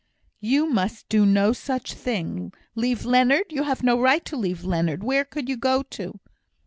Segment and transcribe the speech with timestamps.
[0.39, 2.53] "You must do no such thing.
[2.73, 3.51] Leave Leonard!
[3.51, 5.03] You have no right to leave Leonard.
[5.03, 6.19] Where could you go to?"